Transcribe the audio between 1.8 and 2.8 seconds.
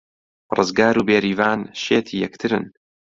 شێتی یەکترن.